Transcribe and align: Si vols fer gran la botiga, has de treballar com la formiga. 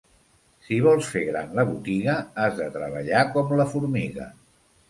Si 0.67 0.79
vols 0.85 1.09
fer 1.15 1.21
gran 1.27 1.53
la 1.59 1.67
botiga, 1.73 2.17
has 2.45 2.57
de 2.63 2.71
treballar 2.79 3.25
com 3.37 3.55
la 3.63 3.71
formiga. 3.75 4.31